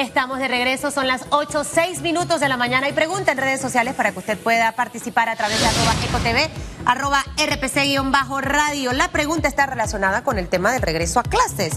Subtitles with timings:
[0.00, 3.60] Estamos de regreso, son las 8, 6 minutos de la mañana y pregunta en redes
[3.60, 6.50] sociales para que usted pueda participar a través de arroba ecotv,
[6.86, 8.94] arroba rpc-radio.
[8.94, 11.74] La pregunta está relacionada con el tema del regreso a clases.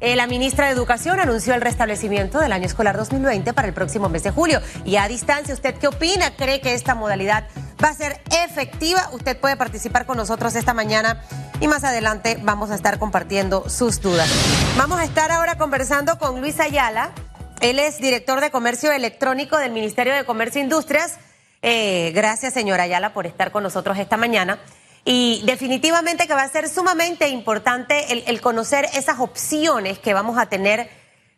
[0.00, 4.10] Eh, la ministra de Educación anunció el restablecimiento del año escolar 2020 para el próximo
[4.10, 4.60] mes de julio.
[4.84, 6.36] Y a distancia, ¿usted qué opina?
[6.36, 7.48] ¿Cree que esta modalidad
[7.82, 9.08] va a ser efectiva?
[9.12, 11.22] Usted puede participar con nosotros esta mañana
[11.60, 14.28] y más adelante vamos a estar compartiendo sus dudas.
[14.76, 17.14] Vamos a estar ahora conversando con Luis Ayala.
[17.60, 21.18] Él es director de Comercio Electrónico del Ministerio de Comercio e Industrias.
[21.62, 24.58] Eh, gracias, señora Ayala, por estar con nosotros esta mañana.
[25.04, 30.46] Y definitivamente que va a ser sumamente importante el, conocer esas opciones que vamos a
[30.46, 30.88] tener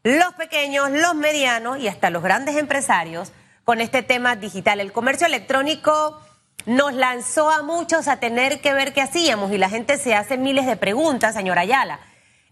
[0.02, 3.32] los pequeños, los medianos y hasta los grandes empresarios
[3.64, 4.80] con este tema digital.
[4.80, 6.20] El comercio electrónico
[6.64, 10.36] nos lanzó a muchos a tener que ver qué hacíamos y la gente se hace
[10.36, 12.00] miles de preguntas, señora Ayala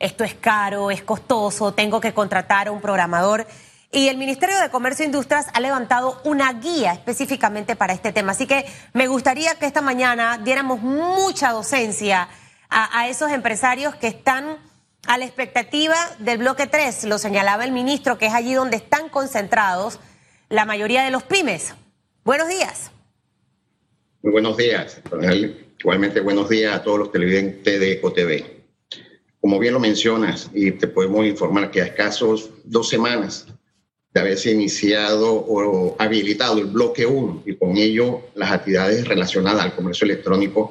[0.04, 3.46] esto es caro, es costoso, tengo que contratar a un programador.
[3.90, 8.32] Y el Ministerio de Comercio e Industrias ha levantado una guía específicamente para este tema.
[8.32, 12.28] Así que me gustaría que esta mañana diéramos mucha docencia
[12.69, 14.58] a, esos empresarios que están
[15.06, 17.05] a la expectativa del bloque 3.
[17.05, 20.00] Lo señalaba el ministro, que es allí donde están concentrados
[20.50, 21.75] la mayoría de los pymes.
[22.25, 22.91] Buenos días.
[24.22, 25.00] Muy buenos días.
[25.78, 28.63] Igualmente buenos días a todos los televidentes de EcoTV.
[29.45, 33.47] Como bien lo mencionas, y te podemos informar que a escasos dos semanas
[34.14, 39.75] de haberse iniciado o habilitado el bloque 1 y con ello las actividades relacionadas al
[39.75, 40.70] comercio electrónico,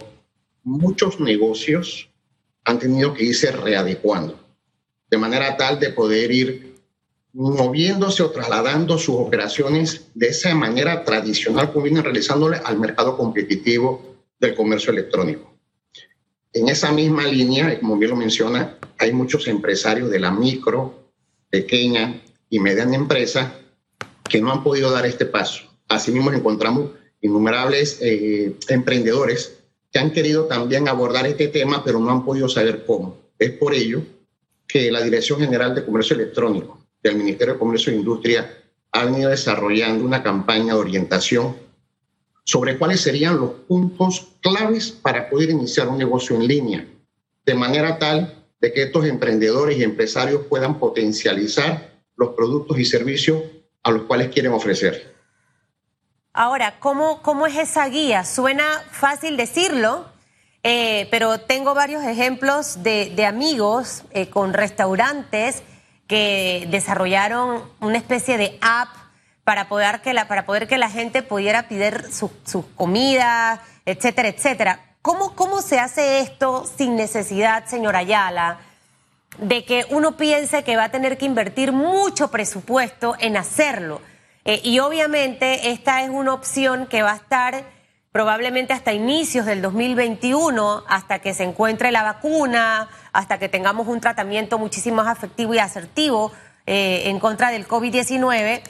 [0.63, 2.09] muchos negocios
[2.63, 4.39] han tenido que irse readecuando,
[5.07, 6.73] de manera tal de poder ir
[7.31, 14.15] moviéndose o trasladando sus operaciones de esa manera tradicional como vienen realizándole al mercado competitivo
[14.39, 15.52] del comercio electrónico.
[16.53, 21.09] En esa misma línea, como bien lo menciona, hay muchos empresarios de la micro,
[21.49, 23.59] pequeña y mediana empresa
[24.29, 25.63] que no han podido dar este paso.
[25.87, 29.55] Asimismo, encontramos innumerables eh, emprendedores
[29.91, 33.17] que han querido también abordar este tema, pero no han podido saber cómo.
[33.39, 34.03] Es por ello
[34.67, 39.31] que la Dirección General de Comercio Electrónico del Ministerio de Comercio e Industria ha venido
[39.31, 41.55] desarrollando una campaña de orientación
[42.43, 46.87] sobre cuáles serían los puntos claves para poder iniciar un negocio en línea,
[47.45, 53.41] de manera tal de que estos emprendedores y empresarios puedan potencializar los productos y servicios
[53.83, 55.13] a los cuales quieren ofrecer.
[56.33, 58.23] Ahora, ¿cómo, cómo es esa guía?
[58.23, 60.05] Suena fácil decirlo,
[60.63, 65.61] eh, pero tengo varios ejemplos de, amigos eh, con restaurantes
[66.07, 69.02] que desarrollaron una especie de app
[69.43, 74.29] para poder que la, para poder que la gente pudiera pedir sus su comidas, etcétera,
[74.29, 74.79] etcétera.
[75.01, 78.59] ¿Cómo, ¿Cómo se hace esto sin necesidad, señora Ayala,
[79.37, 84.01] de que uno piense que va a tener que invertir mucho presupuesto en hacerlo?
[84.45, 87.63] Eh, y obviamente esta es una opción que va a estar
[88.13, 93.99] probablemente hasta inicios del 2021, hasta que se encuentre la vacuna, hasta que tengamos un
[93.99, 96.31] tratamiento muchísimo más efectivo y asertivo
[96.67, 98.61] eh, en contra del COVID-19.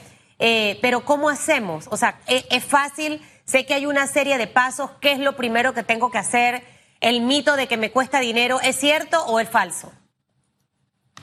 [0.46, 1.86] Eh, pero ¿cómo hacemos?
[1.90, 5.36] O sea, ¿es, ¿es, fácil, sé que hay una serie de pasos, ¿qué es lo
[5.36, 6.62] primero que tengo que hacer?
[7.00, 9.90] ¿El mito de que me cuesta dinero es cierto o es falso?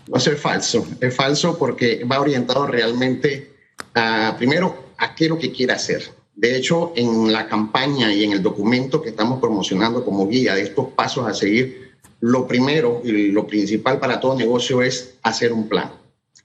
[0.08, 3.54] No es falso, es falso porque va orientado realmente
[3.94, 6.02] a, primero, a qué es lo que quiere hacer.
[6.34, 10.64] De hecho, en la campaña y en el documento que estamos promocionando como guía de
[10.64, 15.70] estos pasos a seguir, lo primero y lo principal para todo negocio es hacer un
[15.70, 16.01] plan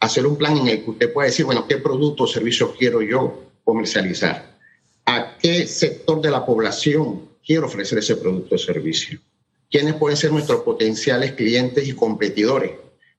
[0.06, 3.02] hacer un plan en el que usted pueda decir, bueno, ¿qué producto o servicio quiero
[3.02, 4.56] yo comercializar?
[5.04, 9.20] ¿A qué sector de la población quiero ofrecer ese producto o servicio?
[9.70, 12.72] ¿Quiénes pueden ser nuestros potenciales clientes y competidores?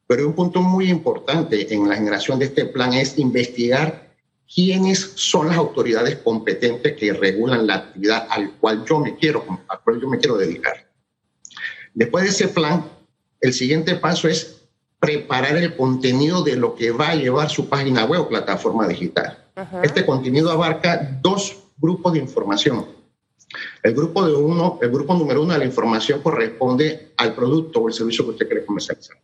[0.07, 4.07] Pero un punto muy importante en la generación de este plan es investigar
[4.53, 9.81] quiénes son las autoridades competentes que regulan la actividad al cual yo me quiero, al
[9.81, 10.87] cual yo me quiero dedicar.
[11.93, 12.85] Después de ese plan,
[13.41, 14.56] el siguiente paso es
[14.99, 19.45] preparar el contenido de lo que va a llevar su página web o plataforma digital.
[19.83, 22.85] Este contenido abarca dos grupos de información.
[23.81, 27.88] El grupo, de uno, el grupo número uno de la información corresponde al producto o
[27.88, 29.17] el servicio que usted quiere comercializar.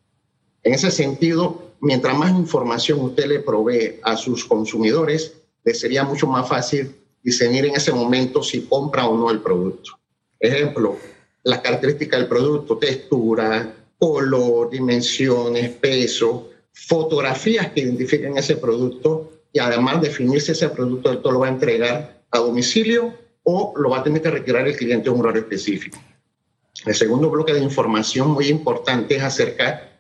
[0.63, 5.33] En ese sentido, mientras más información usted le provee a sus consumidores,
[5.63, 9.91] les sería mucho más fácil discernir en ese momento si compra o no el producto.
[10.39, 10.97] Ejemplo,
[11.43, 13.73] las características del producto, textura,
[14.03, 21.31] color, dimensiones, peso, fotografías que identifiquen ese producto y además definir si ese producto esto
[21.31, 23.13] lo va a entregar a domicilio
[23.43, 25.97] o lo va a tener que retirar el cliente en un horario específico.
[26.85, 29.97] El segundo bloque de información muy importante es acerca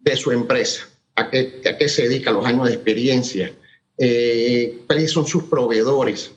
[0.00, 3.54] de su empresa, a qué, a qué se dedica, los años de experiencia,
[3.96, 6.30] eh, cuáles son sus proveedores,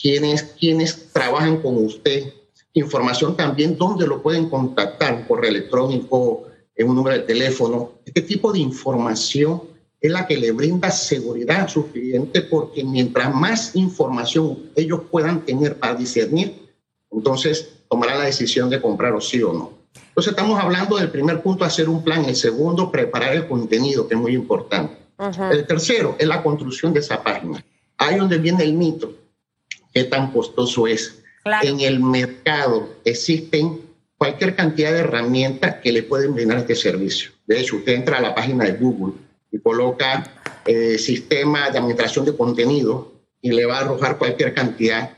[0.00, 2.32] quiénes, quiénes trabajan con usted,
[2.74, 7.92] información también dónde lo pueden contactar, correo electrónico, en un número de teléfono.
[8.04, 9.62] Este tipo de información
[10.00, 15.44] es la que le brinda seguridad a sus clientes porque mientras más información ellos puedan
[15.44, 16.70] tener para discernir,
[17.10, 19.82] entonces tomará la decisión de comprar o sí o no.
[20.08, 22.24] Entonces estamos hablando del primer punto, hacer un plan.
[22.24, 24.96] El segundo, preparar el contenido, que es muy importante.
[25.50, 27.64] El tercero es la construcción de esa página.
[27.96, 29.14] Ahí donde viene el mito.
[29.92, 31.21] ¿Qué tan costoso es?
[31.44, 33.80] En el mercado existen
[34.16, 37.32] cualquier cantidad de herramientas que le pueden brindar este servicio.
[37.46, 39.14] De hecho, usted entra a la página de Google
[39.50, 40.24] y coloca
[40.64, 45.10] eh, sistema de administración de contenido y le va a arrojar cualquier cantidad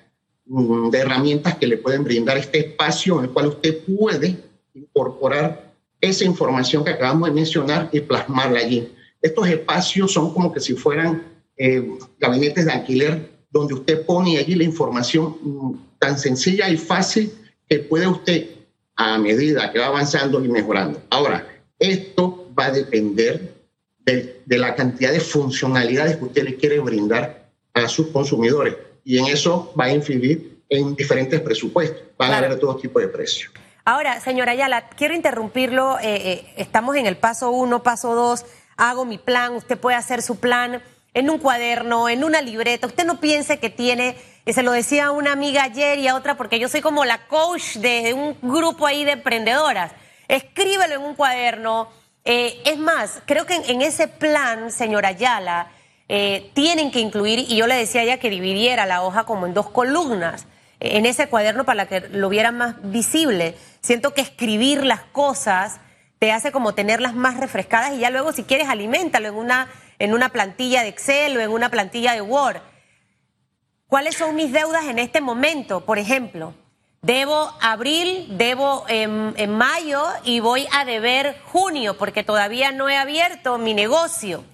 [0.46, 4.38] mm, de herramientas que le pueden brindar este espacio en el cual usted puede
[4.72, 8.90] incorporar esa información que acabamos de mencionar y plasmarla allí.
[9.20, 11.22] Estos espacios son como que si fueran
[11.56, 11.86] eh,
[12.18, 15.72] gabinetes de alquiler donde usted pone allí la información mm,
[16.04, 17.32] tan sencilla y fácil
[17.66, 18.46] que puede usted,
[18.94, 21.02] a medida que va avanzando y mejorando.
[21.08, 21.48] Ahora,
[21.78, 23.54] esto va a depender
[24.00, 28.76] de, de la cantidad de funcionalidades que usted le quiere brindar a sus consumidores.
[29.02, 32.02] Y en eso va a influir en diferentes presupuestos.
[32.18, 33.50] Van a haber todo tipo de precios.
[33.86, 35.98] Ahora, señora Ayala, quiero interrumpirlo.
[36.00, 38.44] Eh, eh, estamos en el paso uno, paso dos.
[38.76, 40.82] Hago mi plan, usted puede hacer su plan
[41.14, 42.86] en un cuaderno, en una libreta.
[42.86, 46.16] Usted no piense que tiene, y se lo decía a una amiga ayer y a
[46.16, 49.92] otra, porque yo soy como la coach de un grupo ahí de emprendedoras.
[50.28, 51.88] Escríbelo en un cuaderno.
[52.24, 55.68] Eh, es más, creo que en, ese plan, señora Ayala,
[56.52, 59.54] tienen que incluir, y yo le decía a ella que dividiera la hoja como en
[59.54, 60.46] dos columnas
[60.80, 63.56] en ese cuaderno para que lo vieran más visible.
[63.80, 65.80] Siento que escribir las cosas
[66.18, 69.68] te hace como tenerlas más refrescadas y ya luego si quieres aliméntalo en una,
[70.04, 72.60] en una plantilla de Excel o en una plantilla de Word.
[73.88, 75.84] ¿Cuáles son mis deudas en este momento?
[75.84, 76.54] Por ejemplo,
[77.02, 83.58] debo abril, debo en, mayo y voy a deber junio porque todavía no he abierto
[83.58, 84.44] mi negocio.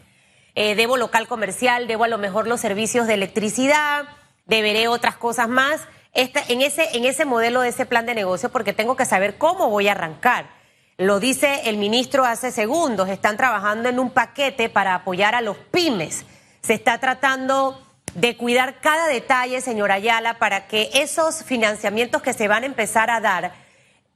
[0.54, 4.04] Eh, debo local comercial, debo a lo mejor los servicios de electricidad,
[4.46, 5.80] deberé otras cosas más
[6.12, 9.70] en, ese, en ese modelo de ese plan de negocio porque tengo que saber cómo
[9.70, 10.59] voy a arrancar.
[11.00, 15.56] Lo dice el ministro hace segundos, están trabajando en un paquete para apoyar a los
[15.56, 16.26] pymes.
[16.60, 17.82] Se está tratando
[18.12, 23.08] de cuidar cada detalle, señora Ayala, para que esos financiamientos que se van a empezar
[23.08, 23.54] a dar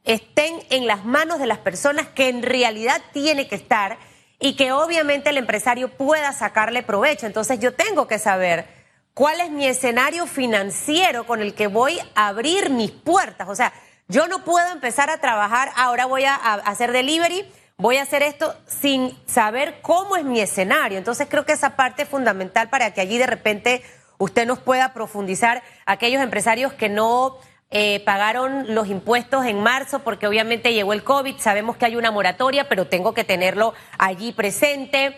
[0.05, 3.97] estén en las manos de las personas que en realidad tiene que estar
[4.39, 7.25] y que obviamente el empresario pueda sacarle provecho.
[7.25, 8.67] Entonces yo tengo que saber
[9.15, 13.49] cuál es mi escenario financiero con el que voy a abrir mis puertas.
[13.49, 13.73] O sea,
[14.09, 17.45] yo no puedo empezar a trabajar, ahora voy a, hacer delivery,
[17.77, 20.99] voy a hacer esto sin saber cómo es mi escenario.
[20.99, 23.83] Entonces creo que esa parte es fundamental para que allí de repente
[24.19, 27.39] usted nos pueda profundizar aquellos empresarios que no
[27.71, 32.11] eh, pagaron los impuestos en marzo porque obviamente llegó el COVID, sabemos que hay una
[32.11, 35.17] moratoria, pero tengo que tenerlo allí presente.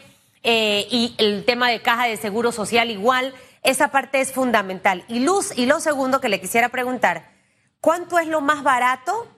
[0.49, 3.35] Eh, y el tema de caja de seguro social igual.
[3.65, 5.05] Esa parte es fundamental.
[5.09, 7.36] Y Luz, y lo segundo que le quisiera preguntar,
[7.81, 9.29] ¿cuánto es lo más barato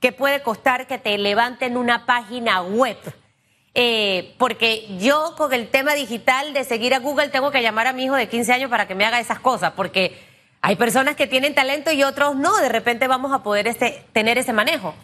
[0.00, 2.96] que puede costar que te levanten una página web?
[3.74, 7.92] Eh, porque yo con el tema digital de seguir a Google tengo que llamar a
[7.92, 10.16] mi hijo de 15 años para que me haga esas cosas, porque
[10.60, 14.38] hay personas que tienen talento y otros no, de repente vamos a poder este, tener
[14.38, 14.94] ese manejo.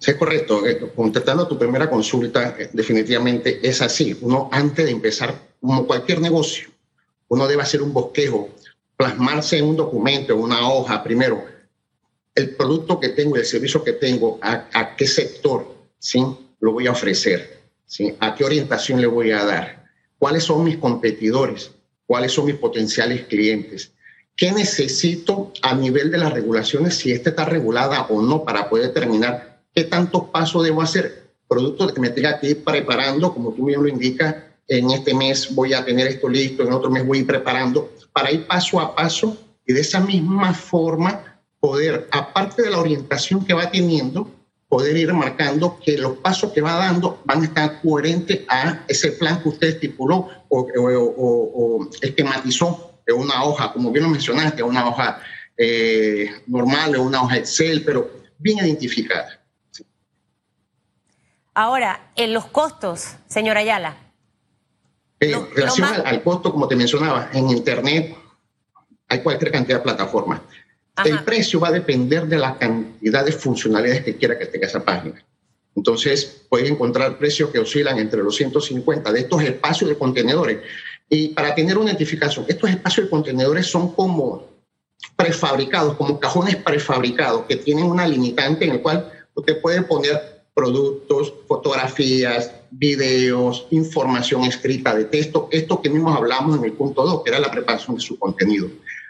[0.00, 0.66] Sí, es correcto.
[0.66, 4.16] Eh, contestando tu primera consulta, eh, definitivamente es así.
[4.22, 6.70] Uno antes de empezar como cualquier negocio,
[7.28, 8.48] uno debe hacer un bosquejo,
[9.00, 11.42] plasmarse en un documento, en una hoja, primero,
[12.34, 16.22] el producto que tengo, el servicio que tengo, a, qué sector ¿sí?
[16.60, 18.14] lo voy a ofrecer, ¿sí?
[18.20, 19.86] a qué orientación le voy a dar,
[20.18, 21.70] cuáles son mis competidores,
[22.04, 23.90] cuáles son mis potenciales clientes,
[24.36, 28.88] qué necesito a nivel de las regulaciones, si esta está regulada o no, para poder
[28.88, 33.64] determinar qué tantos pasos debo hacer, productos que me tenga que ir preparando, como tú
[33.64, 34.34] bien lo indicas,
[34.70, 37.92] en este mes voy a tener esto listo, en otro mes voy a ir preparando,
[38.12, 39.36] para ir paso a paso
[39.66, 44.30] y de esa misma forma poder, aparte de la orientación que va teniendo,
[44.68, 49.10] poder ir marcando que los pasos que va dando van a estar coherentes a ese
[49.12, 55.20] plan que usted estipuló o, esquematizó en una hoja, como bien lo mencionaste, una hoja
[55.56, 58.08] eh, normal o una hoja Excel, pero
[58.38, 59.40] bien identificada.
[61.54, 63.96] Ahora, en los costos, señora Ayala,
[65.20, 68.16] en relación al, costo, como te mencionaba, en Internet
[69.08, 70.40] hay cualquier cantidad de plataformas.
[71.04, 74.84] El precio va a depender de la cantidad de funcionalidades que quiera que tenga esa
[74.84, 75.22] página.
[75.74, 80.58] Entonces, pueden encontrar precios que oscilan entre los 150 de estos espacios de contenedores.
[81.08, 84.48] Y para tener una identificación, estos espacios de contenedores son como
[85.16, 91.32] prefabricados, como cajones prefabricados que tienen una limitante en el cual usted puede poner productos,
[91.46, 97.30] fotografías, videos, información escrita de texto, esto que mismos hablamos en el punto 2, que
[97.30, 98.68] era la preparación de su contenido.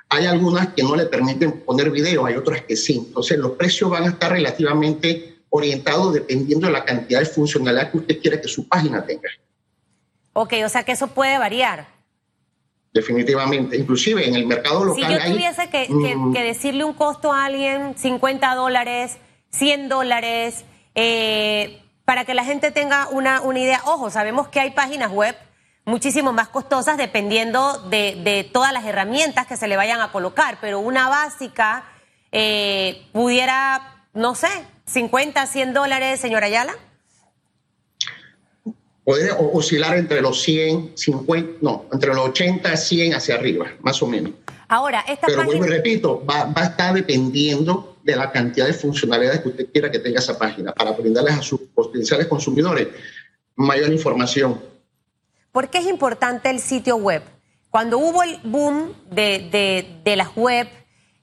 [0.09, 3.05] Hay algunas que no le permiten poner video, hay otras que sí.
[3.07, 7.99] Entonces, los precios van a estar relativamente orientados dependiendo de la cantidad de funcionalidad que
[7.99, 9.29] usted quiere que su página tenga.
[10.33, 11.88] Ok, o sea que eso puede variar.
[12.93, 13.76] Definitivamente.
[13.76, 15.05] Inclusive en el mercado local.
[15.05, 16.33] Si yo tuviese que, mm.
[16.33, 19.19] decirle un costo a alguien, 50 dólares,
[19.50, 20.64] 100 dólares,
[20.95, 23.83] eh, para que la gente tenga una, una idea.
[23.85, 25.37] Ojo, sabemos que hay páginas web
[25.85, 30.81] muchísimo más costosas dependiendo de, todas las herramientas que se le vayan a colocar, pero
[30.81, 31.85] una básica
[32.33, 34.49] eh, pudiera, no sé,
[34.87, 36.75] 50, 100 dólares, señora Ayala.
[39.05, 44.09] Puede oscilar entre los 100, 50, no, entre los 80, 100 hacia arriba, más o
[44.09, 44.33] menos.
[44.67, 45.64] Ahora, esta Pero página...
[45.64, 49.99] repito, va, va, a estar dependiendo de la cantidad de funcionalidades que usted quiera que
[49.99, 52.88] tenga esa página para brindarles a sus potenciales consumidores
[53.57, 54.71] mayor información
[55.52, 57.23] ¿Por qué es importante el sitio web?
[57.71, 60.69] Cuando hubo el boom de, de, las web,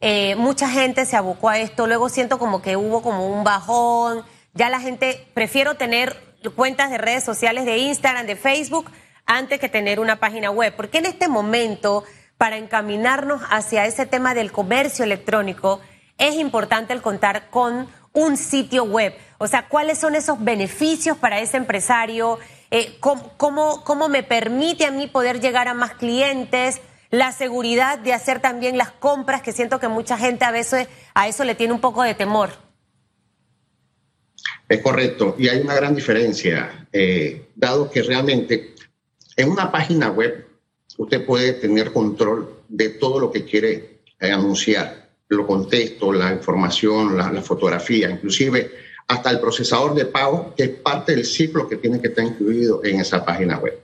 [0.02, 4.24] eh, mucha gente se abocó a esto, luego siento como que hubo como un bajón,
[4.54, 6.18] ya la gente, prefiero tener
[6.56, 8.92] cuentas de redes sociales de Instagram, de Facebook,
[9.26, 10.74] antes que tener una página web.
[10.76, 12.04] Porque en este momento,
[12.38, 15.80] para encaminarnos hacia ese tema del comercio electrónico,
[16.18, 19.14] es importante el contar con un sitio web.
[19.38, 22.40] O sea, ¿cuáles son esos beneficios para ese empresario?
[22.72, 26.82] Eh, ¿cómo, me permite a mí poder llegar a más clientes,
[27.12, 31.28] la seguridad de hacer también las compras, que siento que mucha gente a veces a
[31.28, 32.50] eso le tiene un poco de temor.
[34.68, 38.76] Es correcto, y hay una gran diferencia, eh, dado que realmente
[39.38, 40.46] en una página web
[40.98, 47.18] usted puede tener control de todo lo que quiere eh, anunciar, lo contexto, la información,
[47.18, 48.72] la, la fotografía, inclusive
[49.08, 52.84] hasta el procesador de pago, que es parte del ciclo que tiene que estar incluido
[52.84, 53.82] en esa página web.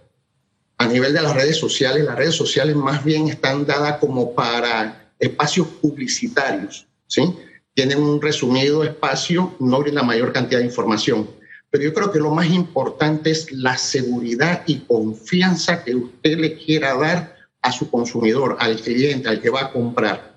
[0.77, 5.11] A nivel de las redes sociales, las redes sociales más bien están dadas como para
[5.17, 7.33] espacios publicitarios, ¿sí?
[7.73, 11.29] Tienen un resumido espacio, no la mayor cantidad de información.
[11.69, 16.57] Pero yo creo que lo más importante es la seguridad y confianza que usted le
[16.57, 20.32] quiera dar a su consumidor, al cliente, al que va a comprar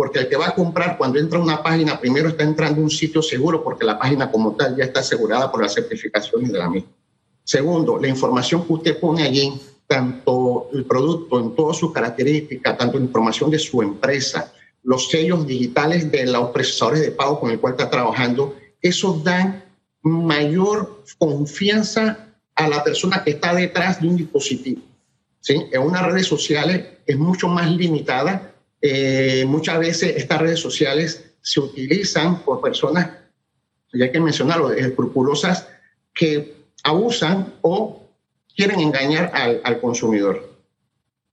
[0.00, 2.84] porque el que va a comprar cuando entra a una página, primero está entrando a
[2.84, 6.58] un sitio seguro porque la página como tal ya está asegurada por las certificaciones de
[6.58, 6.88] la misma.
[7.44, 12.96] Segundo, la información que usted pone allí, tanto el producto en todas sus características, tanto
[12.96, 14.50] información de su empresa,
[14.84, 19.62] los sellos digitales de los procesadores de pago con el cual está trabajando, eso dan
[20.00, 24.80] mayor confianza a la persona que está detrás de un dispositivo.
[25.40, 25.62] ¿Sí?
[25.70, 28.50] En unas redes sociales es mucho más limitada
[28.82, 33.10] eh, muchas veces estas redes sociales se utilizan por personas,
[33.92, 35.68] ya que mencionarlo, escrupulosas
[36.14, 38.04] que abusan o
[38.54, 40.50] quieren engañar al, consumidor.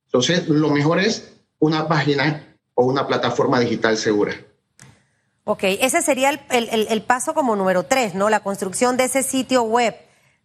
[0.06, 4.36] Entonces, lo mejor es una página o una plataforma digital segura.
[5.44, 8.30] Ok, ese sería el, paso como número tres, ¿no?
[8.30, 9.96] La construcción de ese sitio web.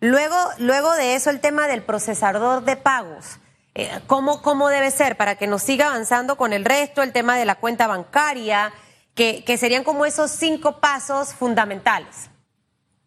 [0.01, 3.39] Luego, luego de eso, el tema del procesador de pagos.
[3.75, 7.39] Eh, ¿cómo, ¿Cómo debe ser para que nos siga avanzando con el resto, el tema
[7.39, 8.73] de la cuenta bancaria,
[9.15, 12.31] que, que serían como esos cinco pasos fundamentales?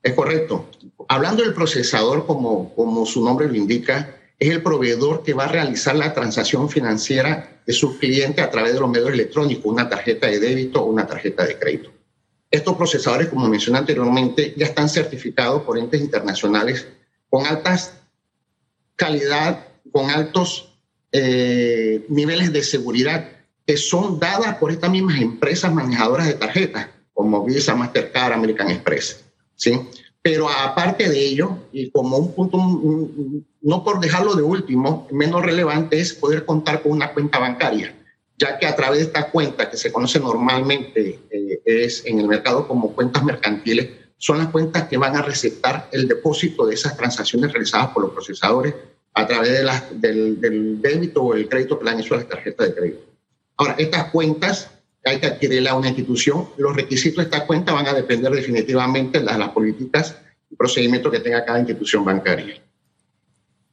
[0.02, 0.70] Es correcto.
[1.08, 5.48] Hablando del procesador, como, como su nombre lo indica, es el proveedor que va a
[5.48, 10.28] realizar la transacción financiera de su cliente a través de los medios electrónicos, una tarjeta
[10.28, 11.92] de débito o una tarjeta de crédito.
[12.52, 16.88] Estos procesadores, como mencioné anteriormente, ya están certificados por entes internacionales
[17.30, 17.94] con altas
[18.96, 20.74] calidad con altos
[21.14, 23.30] eh, niveles de seguridad
[23.66, 29.24] que son dadas por estas mismas empresas manejadoras de tarjetas, como Visa, Mastercard, American Express.
[29.56, 29.80] ¿sí?
[30.22, 32.58] Pero aparte de ello, y como un punto,
[33.62, 37.96] no por dejarlo de último, menos relevante es poder contar con una cuenta bancaria,
[38.38, 42.28] ya que a través de esta cuenta, que se conoce normalmente eh, es en el
[42.28, 46.98] mercado como cuentas mercantiles, son las cuentas que van a receptar el depósito de esas
[46.98, 48.74] transacciones realizadas por los procesadores
[49.16, 53.06] a través de del, del, débito o el crédito que le las tarjetas de crédito.
[53.58, 54.70] Ahora, estas cuentas
[55.06, 56.50] hay que adquirirlas a una institución.
[56.58, 60.18] Los requisitos de esta cuenta van a depender definitivamente de las, políticas
[60.50, 62.62] y procedimientos que tenga cada institución bancaria.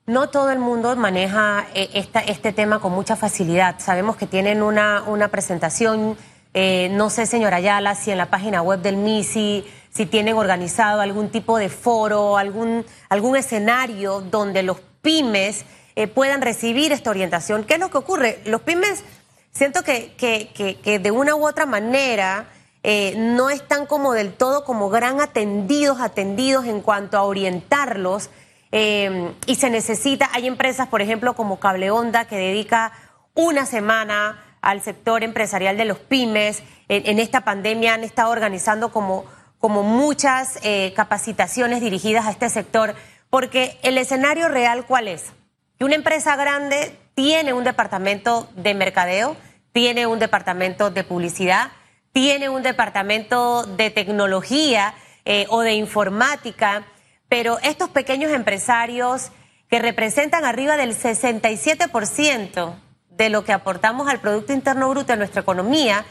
[0.06, 3.76] No todo el mundo maneja eh, esta, este tema con mucha facilidad.
[3.78, 6.16] Sabemos que tienen una, una presentación,
[6.54, 11.00] eh, no sé, señora Ayala, si en la página web del MISI si tienen organizado
[11.00, 17.64] algún tipo de foro, algún, algún escenario donde los pymes eh, puedan recibir esta orientación.
[17.64, 18.40] ¿Qué es lo que ocurre?
[18.46, 19.04] Los pymes,
[19.50, 22.46] siento que, que, de una u otra manera
[22.82, 28.30] eh, no están como del todo como gran atendidos, atendidos en cuanto a orientarlos.
[28.74, 32.92] Eh, y se necesita, hay empresas, por ejemplo, como Cable Onda, que dedica
[33.34, 36.62] una semana al sector empresarial de los pymes.
[36.88, 39.26] En, esta pandemia han estado organizando como,
[39.58, 40.58] como muchas
[40.94, 42.94] capacitaciones dirigidas a este sector,
[43.32, 45.32] porque el escenario real, ¿cuál es?
[45.80, 49.38] una empresa grande tiene un departamento de mercadeo,
[49.72, 51.70] tiene un departamento de publicidad,
[52.12, 54.92] tiene un departamento de tecnología
[55.24, 56.84] eh, o de informática,
[57.30, 59.30] pero estos pequeños empresarios
[59.70, 62.74] que representan arriba del 67%
[63.08, 66.04] de lo que aportamos al Producto Interno Bruto de nuestra economía,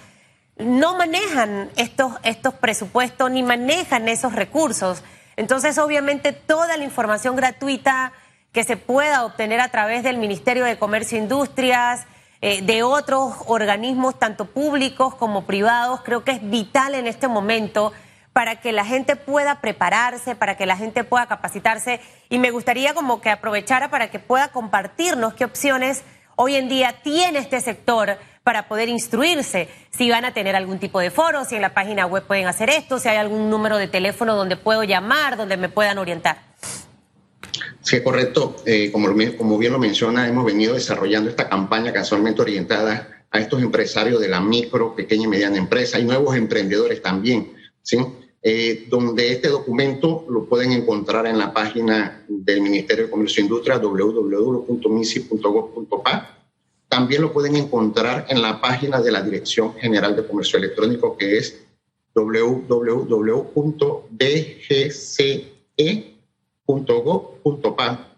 [0.57, 5.03] no manejan estos, estos presupuestos ni manejan esos recursos.
[5.41, 8.13] Entonces, obviamente, toda la información gratuita
[8.51, 12.05] que se pueda obtener a través del Ministerio de Comercio e Industrias,
[12.41, 17.91] eh, de otros organismos, tanto públicos como privados, creo que es vital en este momento
[18.33, 22.01] para que la gente pueda prepararse, para que la gente pueda capacitarse.
[22.29, 26.03] Y me gustaría como que aprovechara para que pueda compartirnos qué opciones
[26.35, 30.99] hoy en día tiene este sector para poder instruirse, si van a tener algún tipo
[30.99, 33.87] de foro, si en la página web pueden hacer esto, si hay algún número de
[33.87, 36.37] teléfono donde puedo llamar, donde me puedan orientar.
[37.81, 38.55] Sí, correcto.
[38.65, 43.61] Eh, como, como bien lo menciona, hemos venido desarrollando esta campaña casualmente orientada a estos
[43.61, 47.97] empresarios de la micro, pequeña y mediana empresa y nuevos emprendedores también, ¿sí?
[48.43, 53.43] Eh, donde este documento lo pueden encontrar en la página del Ministerio de Comercio e
[53.43, 56.39] Industria, www.misi.gov.pa.
[56.87, 61.37] También lo pueden encontrar en la página de la Dirección General de Comercio Electrónico, que
[61.37, 61.61] es
[62.15, 62.71] www.dgce
[66.65, 68.17] .go.pa.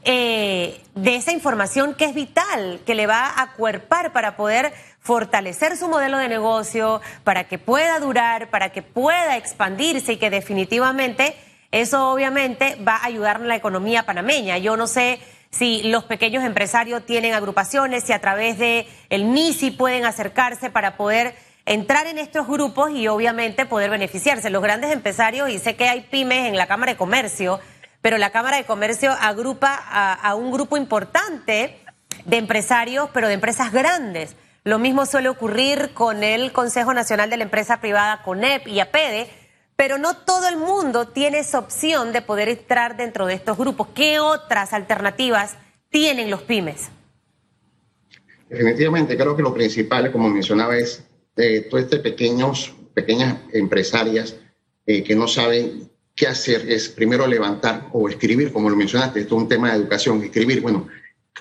[0.03, 5.77] eh, de esa información que es vital, que le va a acuerpar para poder fortalecer
[5.77, 11.35] su modelo de negocio, para que pueda durar, para que pueda expandirse y que definitivamente
[11.71, 14.57] eso obviamente va a ayudar a la economía panameña.
[14.57, 19.71] Yo no sé si los pequeños empresarios tienen agrupaciones, si a través de el MISI
[19.71, 24.49] pueden acercarse para poder entrar en estos grupos y obviamente poder beneficiarse.
[24.49, 27.59] Los grandes empresarios, y sé que hay pymes en la Cámara de Comercio,
[28.01, 31.79] pero la Cámara de Comercio agrupa a, un grupo importante
[32.25, 34.35] de empresarios, pero de empresas grandes.
[34.65, 39.29] Lo mismo suele ocurrir con el Consejo Nacional de la Empresa Privada, CONEP y APEDE,
[39.75, 43.87] pero no todo el mundo tiene esa opción de poder entrar dentro de estos grupos.
[43.95, 45.55] ¿Qué otras alternativas
[45.89, 46.89] tienen los pymes?
[48.49, 51.03] Definitivamente, creo que lo principal, como mencionaba, es
[51.37, 54.35] eh, todas estas pequeños, pequeñas empresarias
[54.85, 59.35] eh, que no saben qué hacer, es primero levantar o escribir, como lo mencionaste, esto
[59.35, 60.87] es un tema de educación, escribir, bueno,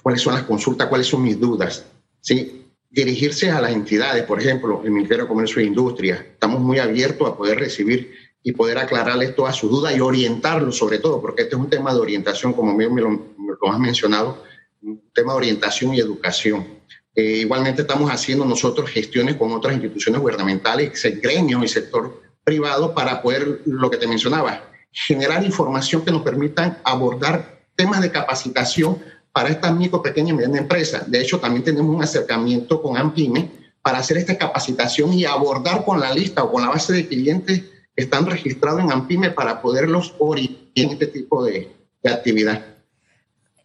[0.03, 1.85] cuáles son las consultas, cuáles son mis dudas,
[2.21, 2.63] ¿sí?
[2.91, 6.27] dirigirse a las entidades, por ejemplo, el Ministerio de Comercio e Industria.
[6.33, 10.99] Estamos muy abiertos a poder recibir y poder aclararles todas sus dudas y orientarlos sobre
[10.99, 14.43] todo, porque este es un tema de orientación, como me lo, me lo has mencionado,
[14.83, 16.67] un tema de orientación y educación.
[17.15, 23.21] Eh, igualmente estamos haciendo nosotros gestiones con otras instituciones gubernamentales, gremios y sector privado para
[23.21, 28.99] poder, lo que te mencionaba, generar información que nos permitan abordar temas de capacitación
[29.33, 31.05] para esta micro, pequeña y mediana empresa.
[31.07, 33.51] De hecho, también tenemos un acercamiento con AMPIME
[33.83, 37.63] para hacer esta capacitación y abordar con la lista o con la base de clientes
[37.95, 41.71] que están registrados en AMPIME para poderlos orientar en este tipo de
[42.05, 42.72] actividad.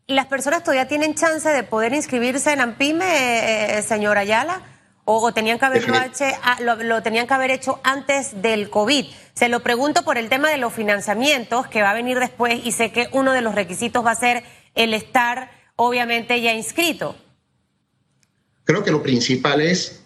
[0.08, 4.62] ¿Las personas todavía tienen chance de poder inscribirse en AMPIME, eh, eh señor Ayala?
[5.04, 9.06] ¿O, tenían que haberlo hecho, ah, lo, lo, tenían que haber hecho antes del COVID?
[9.34, 12.72] Se lo pregunto por el tema de los financiamientos que va a venir después y
[12.72, 14.44] sé que uno de los requisitos va a ser
[14.76, 17.16] el estar obviamente ya inscrito.
[18.64, 20.04] Creo que lo principal es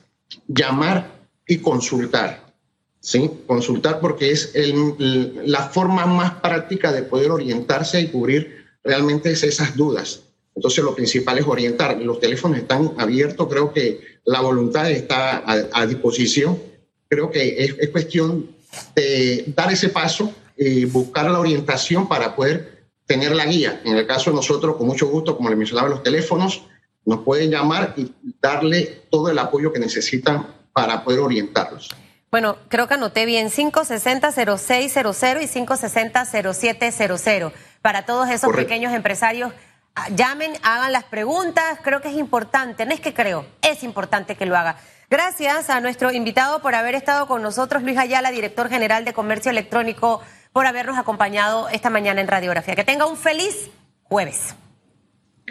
[0.48, 1.12] llamar
[1.48, 2.54] y consultar.
[3.00, 3.30] ¿sí?
[3.46, 9.44] Consultar porque es el, la forma más práctica de poder orientarse y cubrir realmente es
[9.44, 10.22] esas dudas.
[10.56, 12.00] Entonces lo principal es orientar.
[12.02, 16.60] Los teléfonos están abiertos, creo que la voluntad está a, disposición.
[17.08, 18.50] Creo que es, cuestión
[18.96, 23.82] de dar ese paso y buscar la orientación para poder tener la guía.
[23.84, 26.64] En el caso de nosotros, con mucho gusto, como le mencionaba, los teléfonos
[27.06, 31.90] nos pueden llamar y darle todo el apoyo que necesitan para poder orientarlos.
[32.32, 39.52] Bueno, creo que anoté bien 560-0600 y 560-0700 para todos esos pequeños empresarios.
[39.96, 44.36] Ah, llamen, hagan las preguntas, creo que es importante, no es que creo, es importante
[44.36, 44.78] que lo haga.
[45.10, 49.52] Gracias a nuestro invitado por haber estado con nosotros, Luis Ayala, director general de Comercio
[49.52, 50.22] Electrónico,
[50.54, 52.78] por habernos acompañado esta mañana en Radiografía.
[52.78, 53.70] Que tenga un feliz
[54.04, 54.56] jueves.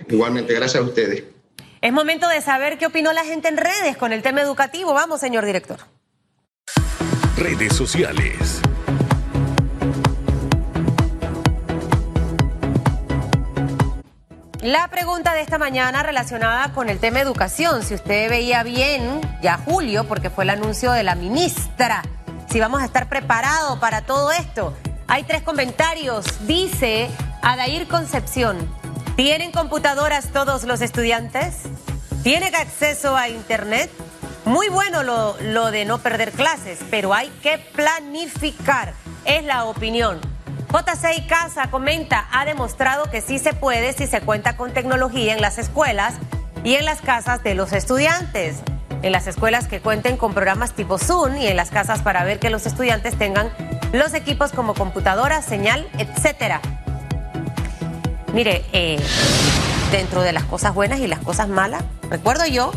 [0.09, 1.25] Igualmente, gracias a ustedes.
[1.83, 4.95] Es momento de saber qué opinó la gente en redes con el tema educativo.
[4.95, 5.81] Vamos, señor director.
[7.37, 8.61] Redes sociales.
[14.63, 19.57] La pregunta de esta mañana relacionada con el tema educación, si usted veía bien ya
[19.57, 22.03] julio, porque fue el anuncio de la ministra,
[22.51, 24.77] si vamos a estar preparados para todo esto.
[25.09, 26.47] Hay tres comentarios.
[26.47, 27.09] Dice
[27.43, 28.59] Adair Concepción,
[29.17, 31.63] ¿tienen computadoras todos los estudiantes?
[32.23, 33.91] ¿Tienen acceso a Internet?
[34.45, 40.21] Muy bueno lo, lo de no perder clases, pero hay que planificar, es la opinión.
[40.71, 45.41] JCI Casa comenta, ha demostrado que sí se puede si se cuenta con tecnología en
[45.41, 46.15] las escuelas
[46.63, 48.59] y en las casas de los estudiantes.
[49.03, 52.39] En las escuelas que cuenten con programas tipo Zoom y en las casas para ver
[52.39, 53.51] que los estudiantes tengan
[53.93, 56.61] los equipos como computadora, señal, etcétera.
[58.33, 59.01] Mire, eh,
[59.91, 62.71] dentro de las cosas buenas y las cosas malas, recuerdo yo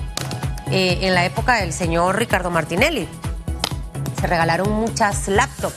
[0.74, 3.08] eh, en la época del señor Ricardo Martinelli,
[4.20, 5.76] se regalaron muchas laptops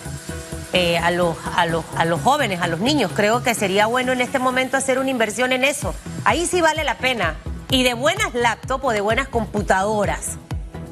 [0.73, 3.13] eh, a, los, a, los, a los jóvenes, a los niños.
[3.15, 5.95] Creo que sería bueno en este momento hacer una inversión en eso.
[6.25, 7.37] Ahí sí vale la pena.
[7.69, 10.39] Y de buenas laptops o de buenas computadoras.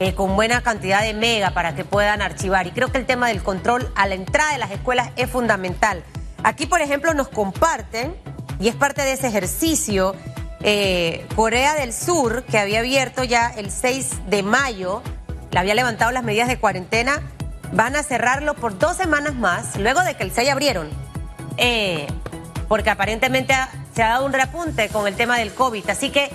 [0.00, 2.66] Eh, con buena cantidad de mega para que puedan archivar.
[2.66, 6.02] Y creo que el tema del control a la entrada de las escuelas es fundamental.
[6.42, 8.14] Aquí, por ejemplo, nos comparten,
[8.58, 10.14] y es parte de ese ejercicio,
[10.64, 15.02] eh, Corea del Sur, que había abierto ya el 6 de mayo,
[15.52, 17.22] le había levantado las medidas de cuarentena
[17.74, 20.88] van a cerrarlo por dos semanas más, luego de que el 6 abrieron,
[21.56, 22.06] eh,
[22.68, 23.54] porque aparentemente
[23.94, 25.88] se ha dado un repunte con el tema del COVID.
[25.90, 26.30] Así que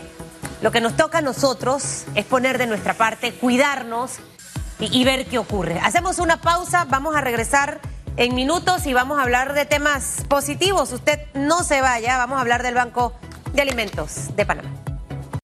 [0.61, 4.17] lo que nos toca a nosotros es poner de nuestra parte, cuidarnos
[4.79, 5.79] y, y ver qué ocurre.
[5.79, 7.79] Hacemos una pausa, vamos a regresar
[8.17, 10.91] en minutos y vamos a hablar de temas positivos.
[10.91, 13.13] Usted no se vaya, vamos a hablar del Banco
[13.53, 14.88] de Alimentos de Panamá.